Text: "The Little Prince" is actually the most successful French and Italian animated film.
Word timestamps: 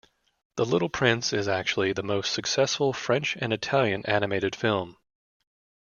"The 0.55 0.65
Little 0.65 0.89
Prince" 0.89 1.31
is 1.31 1.47
actually 1.47 1.93
the 1.93 2.01
most 2.01 2.31
successful 2.33 2.91
French 2.91 3.37
and 3.39 3.53
Italian 3.53 4.03
animated 4.07 4.55
film. 4.55 4.97